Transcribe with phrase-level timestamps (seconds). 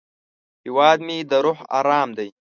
[0.63, 2.29] هیواد مې د روح ارام دی